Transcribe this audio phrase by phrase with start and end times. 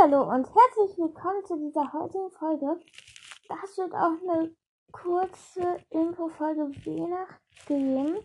[0.00, 2.78] Hallo und herzlich willkommen zu dieser heutigen Folge.
[3.48, 4.54] Das wird auch eine
[4.92, 8.18] kurze Infofolge Weihnachten.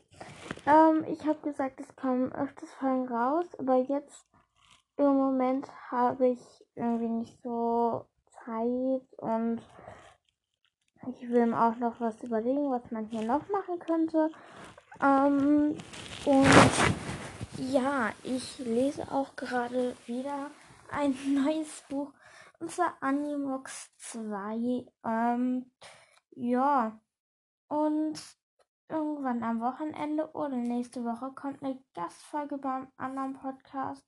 [0.68, 4.28] Ähm, ich habe gesagt, es kommen öfters Folgen raus, aber jetzt
[4.98, 6.42] im Moment habe ich
[6.76, 8.06] irgendwie nicht so
[8.46, 9.62] Zeit und
[11.08, 14.30] ich will mir auch noch was überlegen, was man hier noch machen könnte.
[15.02, 15.76] Ähm,
[16.26, 16.48] und
[17.58, 20.52] ja, ich lese auch gerade wieder
[20.94, 22.14] ein neues Buch.
[22.60, 24.86] Und zwar Animox 2.
[25.04, 25.72] Ähm,
[26.32, 27.00] ja.
[27.68, 28.20] Und
[28.90, 34.06] irgendwann am Wochenende oder nächste Woche kommt eine Gastfolge beim anderen Podcast.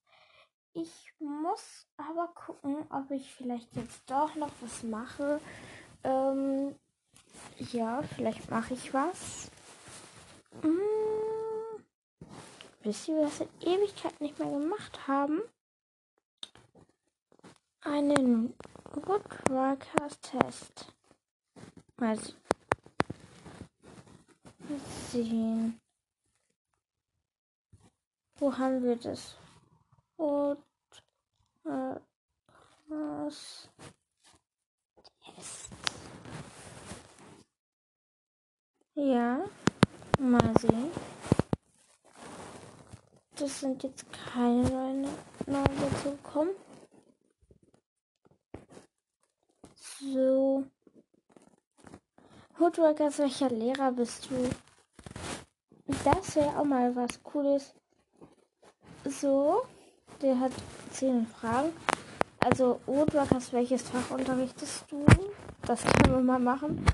[0.73, 5.39] Ich muss aber gucken, ob ich vielleicht jetzt doch noch was mache.
[6.03, 6.75] Ähm,
[7.57, 9.49] ja, vielleicht mache ich was.
[10.61, 10.79] Hm.
[12.83, 15.41] Wisst ihr, wir seit Ewigkeit nicht mehr gemacht haben?
[17.85, 18.53] Einen
[19.07, 20.93] Rückwärkers-Test.
[21.97, 22.19] Mal
[25.11, 25.79] sehen.
[28.37, 29.37] Wo haben wir das?
[30.17, 30.59] Rückwärkers
[35.23, 35.69] Test.
[38.95, 39.45] Ja,
[40.19, 40.91] mal sehen.
[43.35, 45.07] Das sind jetzt keine
[45.45, 46.55] neuen dazu gekommen.
[50.13, 50.65] So.
[52.57, 54.49] Hoodworkers, welcher Lehrer bist du?
[56.05, 57.73] Das wäre auch mal was Cooles.
[59.03, 59.63] So.
[60.21, 60.53] Der hat
[60.91, 61.73] zehn Fragen.
[62.39, 65.05] Also, Woodworkers, welches Fach unterrichtest du?
[65.63, 66.85] Das können wir mal machen.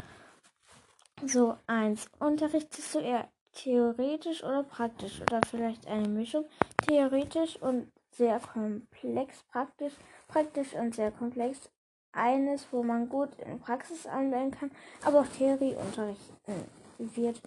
[1.24, 2.08] So, eins.
[2.18, 5.22] Unterrichtest du eher theoretisch oder praktisch?
[5.22, 6.46] Oder vielleicht eine Mischung?
[6.88, 9.94] Theoretisch und sehr komplex, praktisch,
[10.28, 11.70] praktisch und sehr komplex
[12.14, 14.72] eines, wo man gut in Praxis anwenden kann,
[15.04, 16.36] aber auch Theorie unterrichten
[16.98, 17.42] wird.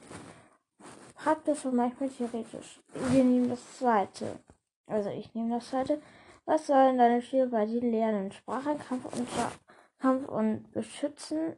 [1.15, 2.81] Praktisch und manchmal theoretisch.
[3.11, 4.39] Wir nehmen das zweite.
[4.87, 6.03] Also ich nehme das zweite.
[6.45, 8.33] Was sollen deine Schüler bei dir lernen?
[8.33, 9.29] Sprache, Kampf und,
[9.99, 11.57] Kampf und Beschützen,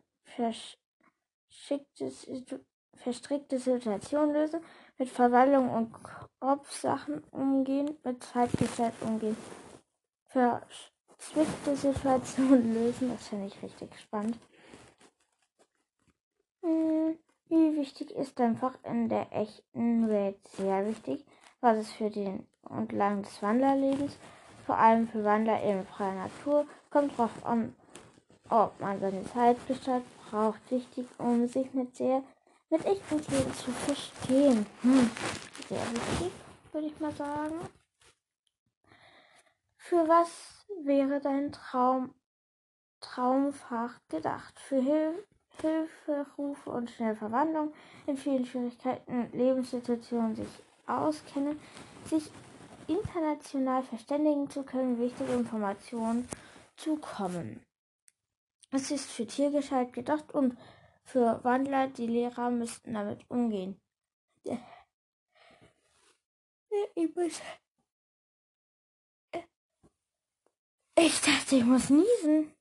[2.95, 4.61] verstrickte Situationen lösen,
[4.99, 5.93] mit Verwaltung und
[6.39, 9.37] Kopfsachen umgehen, mit Zeitgestalt umgehen.
[10.27, 13.11] Versch verzwickte Situation lösen.
[13.11, 14.39] Das finde ich richtig spannend.
[16.63, 17.19] Hm,
[17.49, 20.39] wie wichtig ist einfach in der echten Welt?
[20.57, 21.25] Sehr wichtig.
[21.61, 24.19] Was ist für den und lang des Wandlerlebens?
[24.67, 26.67] Vor allem für Wandler in freier Natur.
[26.91, 27.75] Kommt drauf an,
[28.51, 30.61] ob man seine Zeit gestaltet braucht.
[30.71, 32.23] Wichtig, um sich mit sehr
[32.69, 34.67] mit echten Tieren zu verstehen.
[34.83, 35.11] Hm.
[35.69, 36.33] Sehr wichtig,
[36.73, 37.61] würde ich mal sagen.
[39.89, 42.13] Für was wäre dein Traum,
[43.01, 44.59] Traumfach gedacht.
[44.59, 45.25] Für Hil
[45.61, 47.73] Hilferufe und schnelle Verwandlung
[48.09, 50.49] in vielen Schwierigkeiten, Lebenssituationen sich
[50.89, 51.61] auskennen,
[52.05, 52.33] sich
[52.89, 56.29] international verständigen zu können, wichtige Informationen
[56.77, 57.65] zu kommen.
[58.73, 60.59] Es ist für Tiergestalt gedacht und
[61.05, 63.81] für Wandler, die Lehrer müssten damit umgehen.
[66.97, 67.41] Ich muss
[70.99, 72.55] Ich dachte, ich muss niesen.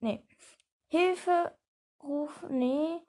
[0.00, 0.26] Nee.
[0.88, 1.54] Hilfe,
[2.02, 3.02] Ruf, nee.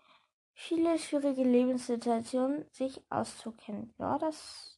[0.54, 3.94] Viele schwierige Lebenssituationen sich auszukennen.
[3.98, 4.78] Ja, das.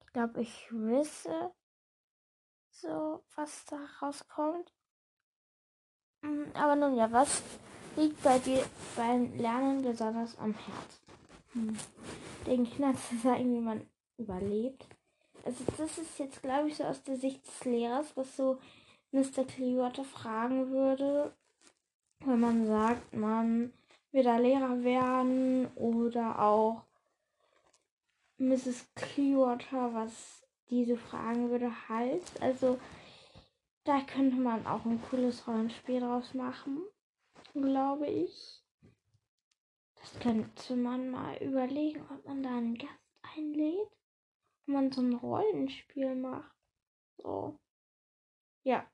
[0.00, 1.54] Ich glaube, ich wisse
[2.70, 4.74] so, was da rauskommt.
[6.22, 7.42] Hm, aber nun ja, was
[7.96, 11.02] liegt bei dir beim Lernen besonders am Herzen?
[11.52, 11.78] Hm.
[12.46, 13.88] Den Kindern zu sagen, wie man
[14.18, 14.97] überlebt
[15.44, 18.58] also das ist jetzt, glaube ich, so aus der Sicht des Lehrers, was so
[19.12, 19.44] Mr.
[19.44, 21.34] Clearwater fragen würde,
[22.24, 23.72] wenn man sagt, man
[24.12, 26.82] will da Lehrer werden oder auch
[28.38, 28.86] Mrs.
[28.94, 32.42] Clearwater, was diese fragen würde, heißt.
[32.42, 32.78] Also
[33.84, 36.82] da könnte man auch ein cooles Rollenspiel draus machen,
[37.54, 38.62] glaube ich.
[40.00, 42.92] Das könnte man mal überlegen, ob man da einen Gast
[43.36, 43.97] einlädt
[44.68, 46.54] wenn man so ein Rollenspiel macht.
[47.16, 47.58] So.
[48.64, 48.86] Ja.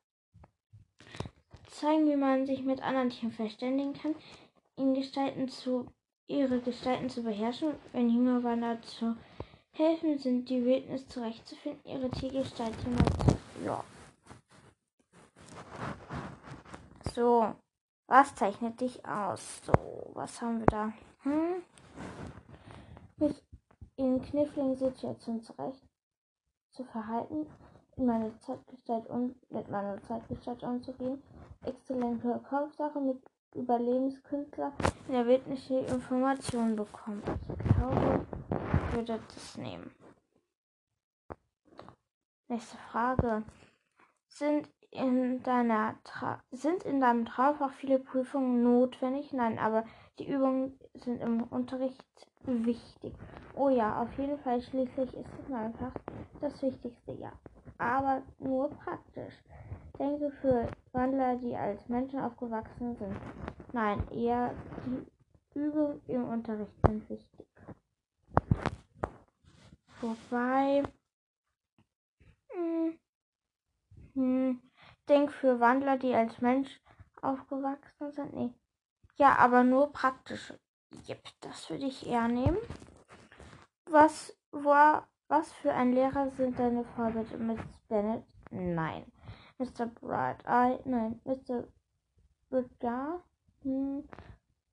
[1.68, 4.14] Zeigen, wie man sich mit anderen Tieren verständigen kann,
[4.76, 5.86] ihnen Gestalten zu,
[6.28, 9.16] ihre Gestalten zu beherrschen, wenn junge Wanderer zu
[9.72, 13.84] helfen sind, die Wildnis zurechtzufinden, ihre Tiergestalt zu ja.
[17.12, 17.52] So,
[18.06, 19.60] was zeichnet dich aus?
[19.64, 20.92] So, was haben wir da?
[21.22, 21.62] Hm?
[23.16, 23.42] Mich
[23.96, 25.82] in kniffligen Situationen zurecht
[26.70, 27.46] zu verhalten,
[27.96, 31.22] in meiner Zeitgestalt und mit meiner Zeitgestalt umzugehen.
[31.64, 33.22] Exzellente Kopfsache mit
[33.54, 34.72] Überlebenskünstler
[35.06, 37.22] in der Wildnis Informationen bekommen.
[37.40, 38.26] Ich glaube,
[38.88, 39.94] ich würde das nehmen.
[42.48, 43.44] Nächste Frage.
[44.28, 49.32] Sind in deiner Tra sind in deinem Traumfach viele Prüfungen notwendig?
[49.32, 49.84] Nein, aber
[50.18, 52.04] die Übungen sind im Unterricht
[52.46, 53.12] wichtig.
[53.56, 54.60] Oh ja, auf jeden Fall.
[54.62, 55.92] Schließlich ist es einfach
[56.40, 57.32] das Wichtigste, ja.
[57.78, 59.34] Aber nur praktisch.
[59.98, 63.16] Denke für Wandler, die als Menschen aufgewachsen sind.
[63.72, 64.54] Nein, eher
[64.86, 67.46] die Übungen im Unterricht sind wichtig.
[70.00, 70.82] Wobei
[72.52, 72.98] hm.
[74.14, 74.60] Hm.
[75.08, 76.80] Denk für Wandler, die als Mensch
[77.20, 78.34] aufgewachsen sind.
[78.34, 78.54] Nee.
[79.16, 80.52] Ja, aber nur praktisch.
[81.08, 82.58] Yep, das würde ich eher nehmen.
[83.86, 87.36] Was war, was für ein Lehrer sind deine Vorbilder?
[87.36, 88.24] Miss Bennett?
[88.50, 89.10] Nein.
[89.58, 89.86] Mr.
[89.86, 90.80] Bright Eye?
[90.84, 91.20] Nein.
[91.24, 91.68] Mr.
[92.50, 93.22] Bridgar?
[93.62, 94.08] Hm.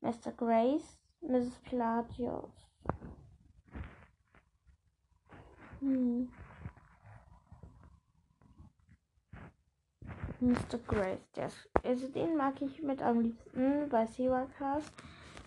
[0.02, 0.32] Mr.
[0.36, 1.00] Grace?
[1.22, 1.60] Mrs.
[1.64, 2.52] Pelagios?
[5.80, 6.32] Hm.
[10.42, 10.80] Mr.
[10.88, 11.20] Grace.
[11.36, 11.52] Der,
[11.84, 14.84] also den mag ich mit am liebsten bei Seawalkers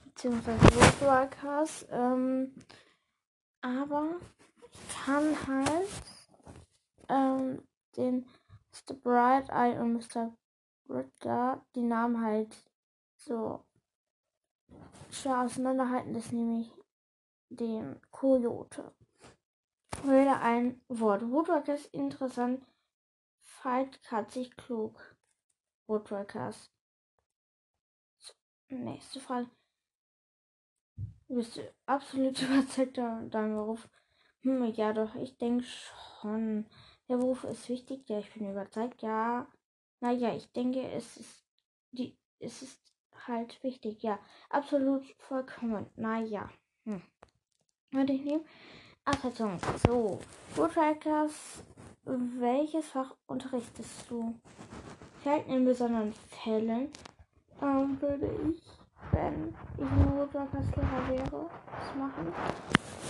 [0.05, 1.87] beziehungsweise Woodwalkers.
[1.91, 2.55] Ähm,
[3.61, 4.17] aber
[4.71, 5.89] ich kann halt
[7.09, 7.63] ähm,
[7.97, 8.27] den
[8.71, 8.95] Mr.
[8.95, 10.33] Bright Eye und Mr.
[10.89, 12.57] Ritter die Namen halt
[13.17, 13.65] so
[15.11, 16.15] schwer auseinanderhalten.
[16.15, 16.73] Das nehme ich
[17.49, 18.93] den Coyote.
[20.05, 21.23] Wähle ein Wort.
[21.31, 22.63] Woodwalker ist interessant
[23.65, 25.17] Faltkatzig klug.
[25.87, 26.71] Woodworkers.
[28.69, 29.49] Nächste Frage.
[31.29, 33.89] Bist du absolut überzeugt deinem Beruf?
[34.43, 36.67] Hm, ja, doch, ich denke schon.
[37.09, 39.51] Der Beruf ist wichtig, ja, ich bin überzeugt, ja.
[40.01, 41.47] Naja, ich denke, es ist
[41.91, 42.83] die, es ist
[43.27, 44.19] halt wichtig, ja.
[44.51, 45.89] Absolut vollkommen.
[45.97, 46.51] Naja.
[46.85, 47.01] Hm.
[47.93, 48.45] Würde ich nehmen.
[49.07, 49.59] Absetzung.
[49.87, 50.21] So.
[50.55, 51.65] Woodworkers
[52.05, 54.35] welches Fach unterrichtest du?
[55.23, 56.13] Selten in besonderen
[56.43, 56.89] Fällen
[57.63, 58.63] ähm, würde ich,
[59.11, 62.33] wenn ich nur Lehrer wäre, das machen.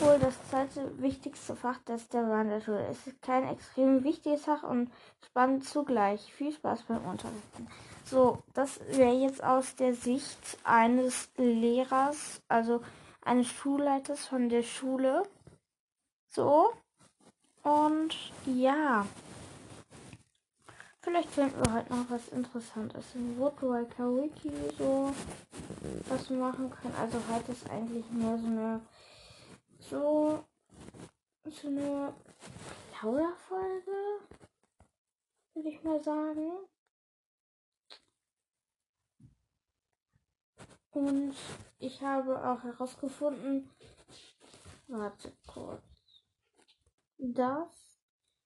[0.01, 2.87] Wohl das zweite wichtigste Fach, das der Wanderschule.
[2.87, 4.91] Es ist kein extrem wichtiges Fach und
[5.25, 6.33] spannend zugleich.
[6.33, 7.69] Viel Spaß beim Unterrichten.
[8.05, 12.83] So, das wäre jetzt aus der Sicht eines Lehrers, also
[13.23, 15.23] eines Schulleiters von der Schule.
[16.29, 16.73] So,
[17.65, 18.15] und
[18.47, 19.07] ja.
[21.01, 25.13] Vielleicht finden wir heute noch was Interessantes im Woodwalker Wiki, so
[26.09, 26.95] was machen können.
[26.95, 28.81] Also heute ist eigentlich nur so eine
[29.79, 30.45] so
[31.51, 32.15] so eine
[32.93, 34.21] Plauderfolge,
[35.55, 36.53] würde ich mal sagen.
[40.93, 41.35] Und
[41.79, 43.69] ich habe auch herausgefunden,
[44.87, 45.94] warte kurz
[47.19, 48.01] dass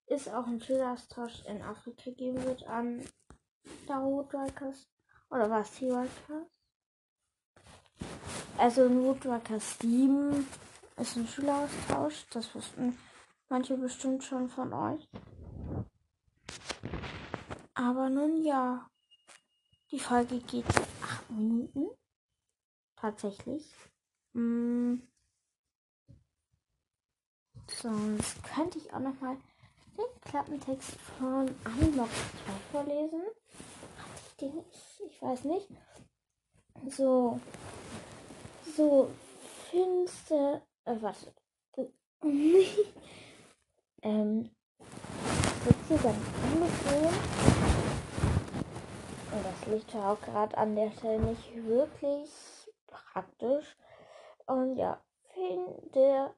[0.06, 3.04] es auch einen Schüleraustausch in Afrika geben wird an
[3.86, 4.88] Woodwalkers.
[5.30, 6.46] Oder was Seawalkers?
[8.56, 10.46] Also in Woodwalkers 7
[10.96, 12.26] ist ein Schüleraustausch.
[12.30, 12.98] Das wussten
[13.48, 15.08] manche bestimmt schon von euch.
[17.74, 18.88] Aber nun ja.
[19.90, 20.66] Die Folge geht
[21.02, 21.86] 8 Minuten.
[22.96, 23.72] Tatsächlich.
[24.34, 25.02] Hm.
[27.70, 29.36] Sonst könnte ich auch noch mal
[29.96, 33.22] den Klappentext von Unlock 2 vorlesen.
[33.96, 34.64] Hatte ich den?
[35.06, 35.68] Ich weiß nicht.
[36.88, 37.40] So.
[38.76, 39.10] So.
[39.70, 40.62] Finster.
[40.84, 41.32] Äh, warte.
[44.02, 44.50] ähm.
[45.88, 47.08] Ganz angesehen.
[49.30, 52.30] Und das Licht war auch gerade an der Stelle nicht wirklich
[52.86, 53.76] praktisch.
[54.46, 55.00] Und ja,
[55.34, 56.34] finde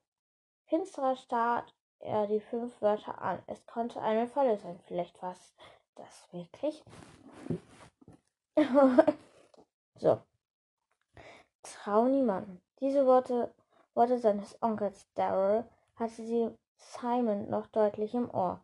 [0.70, 3.42] finsterer starrt er die fünf Wörter an.
[3.46, 4.78] Es konnte eine Falle sein.
[4.86, 5.54] Vielleicht war es
[5.96, 6.82] das wirklich.
[9.96, 10.20] so.
[11.62, 12.62] Trau niemanden.
[12.80, 13.52] Diese Worte,
[13.94, 15.64] Worte seines Onkels Daryl
[15.96, 18.62] hatte sie Simon noch deutlich im Ohr.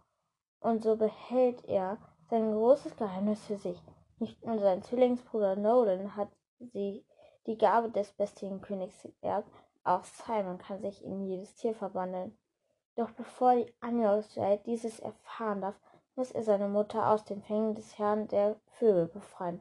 [0.61, 1.99] Und so behält er
[2.31, 3.79] sein großes Geheimnis für sich.
[4.19, 7.05] Nicht nur sein Zwillingsbruder Nolan hat sie
[7.47, 9.51] die Gabe des bestigen Königs geerbt,
[9.87, 12.37] auch Simon kann sich in jedes Tier verwandeln.
[12.97, 15.79] Doch bevor die Angelswelt dieses erfahren darf,
[16.15, 19.61] muss er seine Mutter aus den Fängen des Herrn der Vögel befreien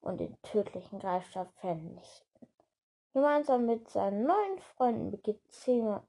[0.00, 2.48] und den tödlichen Greifstab vernichten.
[3.14, 6.02] Gemeinsam mit seinen neuen Freunden begibt Simon,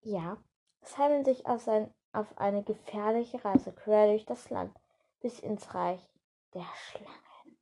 [0.00, 0.38] ja,
[0.82, 4.74] Simon sich auf sein auf eine gefährliche Reise quer durch das Land
[5.20, 6.00] bis ins Reich
[6.54, 7.58] der Schlangen.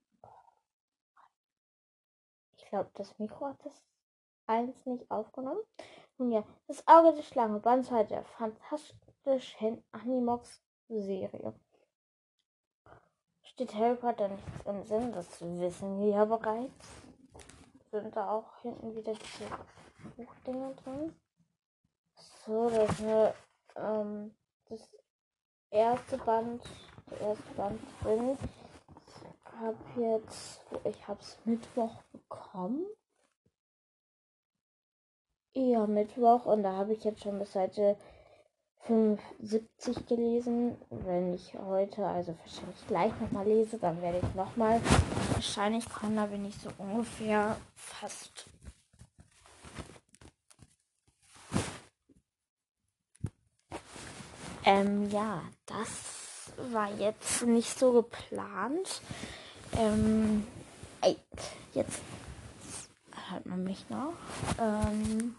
[2.56, 3.82] Ich glaube, das Mikro hat das
[4.46, 5.60] eins nicht aufgenommen.
[6.18, 11.54] Nun ja, das Auge der Schlange, Band 2 der fantastischen Animox-Serie.
[13.42, 16.88] Steht Harry Potter nichts im Sinn, das wissen wir ja bereits.
[17.90, 19.48] Sind da auch hinten wieder diese
[20.16, 21.14] Buchdinger drin?
[22.46, 23.34] So, das ist eine,
[23.76, 24.34] ähm,
[24.68, 24.88] das
[25.70, 26.62] erste Band,
[27.10, 28.38] der erste Band drin.
[29.06, 32.86] Ich habe jetzt, ich habe es Mittwoch bekommen.
[35.56, 37.96] Ja, Mittwoch und da habe ich jetzt schon bis Seite
[38.86, 40.76] 75 gelesen.
[40.90, 44.80] Wenn ich heute, also wahrscheinlich gleich nochmal lese, dann werde ich nochmal
[45.32, 48.46] wahrscheinlich kommen, da bin ich so ungefähr fast.
[54.64, 59.02] Ähm, ja, das war jetzt nicht so geplant.
[59.78, 60.48] Ähm,
[61.00, 61.16] ey,
[61.74, 62.00] jetzt
[63.30, 64.14] hört man mich noch.
[64.58, 65.36] Ähm,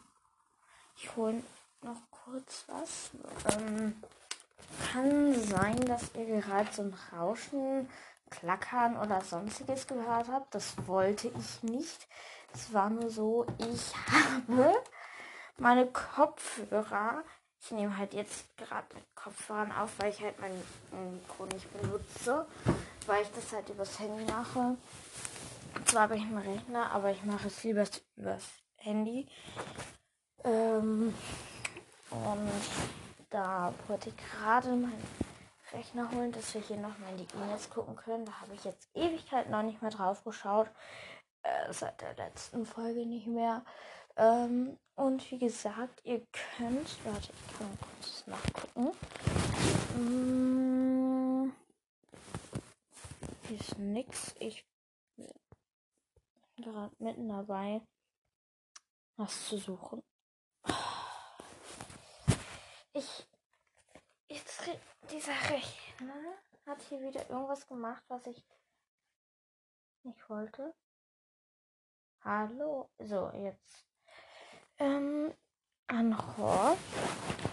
[1.06, 1.44] ich hole
[1.84, 3.12] noch kurz was.
[3.54, 4.02] Ähm,
[4.92, 7.88] kann sein, dass ihr gerade so ein Rauschen,
[8.32, 10.56] Klackern oder sonstiges gehört habt.
[10.56, 12.08] Das wollte ich nicht.
[12.54, 14.74] Es war nur so, ich habe
[15.58, 17.24] meine Kopfhörer.
[17.62, 20.54] Ich nehme halt jetzt gerade mit Kopfhörern auf, weil ich halt mein
[21.14, 22.46] Mikro nicht benutze,
[23.06, 24.78] weil ich das halt übers Handy mache.
[25.86, 27.86] Zwar habe ich einen Rechner, aber ich mache es lieber
[28.16, 28.44] übers
[28.78, 29.28] Handy.
[30.46, 31.14] Ähm,
[32.12, 32.52] und
[33.32, 35.08] da wollte ich gerade meinen
[35.74, 38.26] Rechner holen, dass wir hier nochmal in die E-Mails gucken können.
[38.26, 40.70] Da habe ich jetzt Ewigkeit noch nicht mehr drauf geschaut.
[41.42, 43.64] Äh, seit der letzten Folge nicht mehr.
[44.18, 47.06] Ähm, und wie gesagt, ihr könnt.
[47.06, 48.92] Warte, ich kann kurz nachgucken.
[49.96, 51.54] Hm,
[53.48, 54.36] hier ist nix.
[54.40, 54.66] Ich
[55.18, 55.28] bin
[56.58, 57.82] gerade mitten dabei,
[59.18, 60.02] was zu suchen.
[62.94, 63.28] Ich.
[64.28, 64.70] Jetzt.
[65.12, 66.16] Dieser Rechner
[66.66, 68.44] hat hier wieder irgendwas gemacht, was ich
[70.04, 70.74] nicht wollte.
[72.24, 72.90] Hallo.
[73.00, 73.86] So, jetzt.
[74.78, 75.34] Ähm.
[75.88, 76.78] Anhor.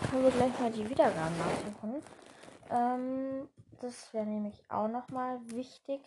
[0.08, 2.02] Können wir gleich mal die Wiedergaben nachsuchen.
[2.70, 3.48] Ähm.
[3.80, 6.00] Das wäre nämlich auch nochmal wichtig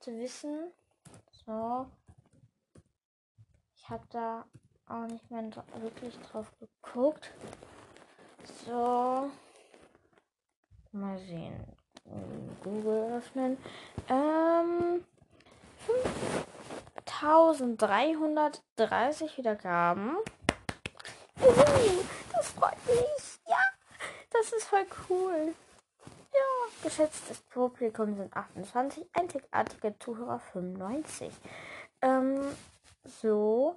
[0.00, 0.72] zu wissen.
[1.44, 1.86] So.
[3.76, 4.46] Ich habe da
[4.92, 7.32] auch nicht mehr wirklich drauf geguckt.
[8.66, 9.30] So.
[10.92, 11.64] Mal sehen.
[12.62, 13.56] Google öffnen.
[14.08, 15.04] Ähm.
[17.22, 20.16] 5330 Wiedergaben.
[22.32, 23.38] Das freut mich.
[23.46, 23.60] Ja,
[24.30, 25.54] das ist voll cool.
[26.32, 26.40] Ja,
[26.82, 31.32] geschätztes Publikum sind 28, einzigartige Zuhörer 95.
[32.00, 32.40] Ähm,
[33.04, 33.76] so.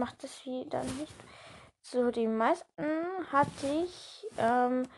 [0.00, 1.14] Macht es wieder nicht.
[1.82, 2.84] So, die meisten
[3.30, 4.88] hatte ich, ähm,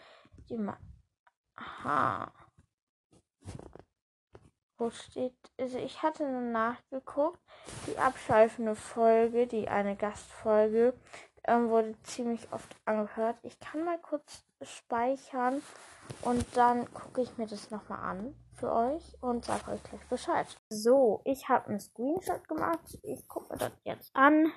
[0.49, 0.79] die Ma
[1.55, 2.33] Aha.
[4.79, 7.39] Wo steht, also ich hatte nachgeguckt,
[7.87, 10.95] die abschweifende Folge, die eine Gastfolge,
[11.45, 13.37] ähm, wurde ziemlich oft angehört.
[13.43, 15.63] Ich kann mal kurz speichern
[16.23, 20.47] und dann gucke ich mir das nochmal an für euch und sage euch gleich Bescheid.
[20.69, 22.99] So, ich habe einen Screenshot gemacht.
[23.03, 24.53] Ich gucke mir das jetzt an.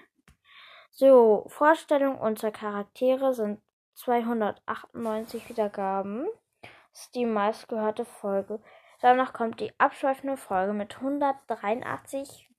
[0.98, 3.62] So, Vorstellung unserer Charaktere sind
[3.96, 6.26] 298 Wiedergaben.
[6.62, 8.62] Das ist die meistgehörte Folge.
[9.02, 12.50] Danach kommt die abschweifende Folge mit 183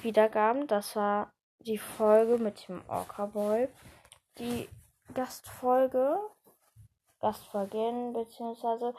[0.00, 0.66] Wiedergaben.
[0.66, 3.68] Das war die Folge mit dem Orca Boy.
[4.38, 4.66] Die
[5.12, 6.18] Gastfolge,
[7.20, 8.94] Gastfolgen beziehungsweise,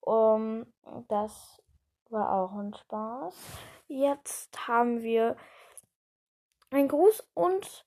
[0.00, 0.72] um,
[1.08, 1.62] das
[2.08, 3.34] war auch ein Spaß.
[3.88, 5.36] Jetzt haben wir
[6.70, 7.84] ein Gruß und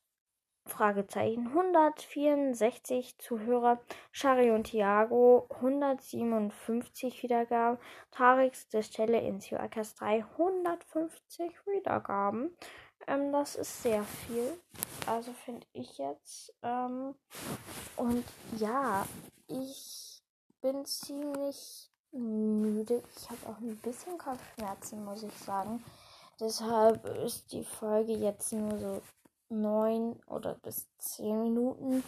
[0.65, 3.79] Fragezeichen 164 Zuhörer,
[4.11, 7.77] Shari und Thiago 157 Wiedergaben,
[8.11, 12.55] Tarix der Stelle in Akas 3 150 Wiedergaben.
[13.07, 14.59] Ähm, das ist sehr viel.
[15.05, 16.53] Also finde ich jetzt.
[16.63, 17.15] Ähm,
[17.95, 18.25] und
[18.57, 19.05] ja,
[19.47, 20.23] ich
[20.61, 23.03] bin ziemlich müde.
[23.15, 25.83] Ich habe auch ein bisschen Kopfschmerzen, muss ich sagen.
[26.39, 29.01] Deshalb ist die Folge jetzt nur so
[29.49, 32.03] neun oder bis zehn Minuten.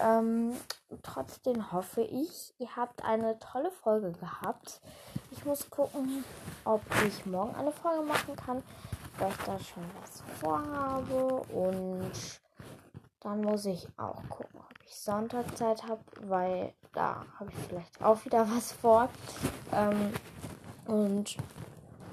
[0.00, 0.54] Ähm,
[1.02, 4.80] trotzdem hoffe ich, ihr habt eine tolle Folge gehabt.
[5.30, 6.24] Ich muss gucken,
[6.64, 8.62] ob ich morgen eine Folge machen kann.
[9.18, 12.12] weil ich da schon was vorhabe und
[13.20, 18.02] dann muss ich auch gucken, ob ich Sonntag Zeit habe, weil da habe ich vielleicht
[18.02, 19.08] auch wieder was vor.
[19.72, 20.12] Ähm,
[20.86, 21.36] und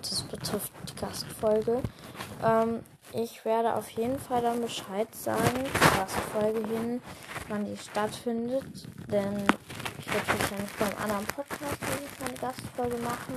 [0.01, 1.82] das betrifft die Gastfolge.
[2.44, 2.84] Ähm,
[3.15, 7.01] ich werde auf jeden Fall dann Bescheid sagen, zur Gastfolge hin,
[7.48, 8.88] wann die stattfindet.
[9.07, 9.43] Denn
[9.98, 11.77] ich werde wahrscheinlich beim anderen Podcast
[12.25, 13.36] eine Gastfolge machen.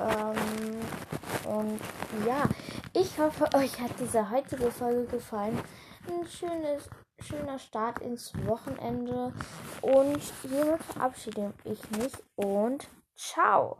[0.00, 1.80] Ähm, und
[2.26, 2.42] ja,
[2.92, 5.58] ich hoffe, euch hat diese heutige Folge gefallen.
[6.08, 6.88] Ein schönes,
[7.20, 9.32] schöner Start ins Wochenende.
[9.80, 13.78] Und hiermit verabschiede ich mich und ciao.